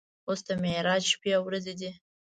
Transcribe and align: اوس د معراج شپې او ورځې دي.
اوس 0.27 0.39
د 0.47 0.49
معراج 0.63 1.03
شپې 1.11 1.31
او 1.37 1.41
ورځې 1.47 1.73
دي. 1.79 1.91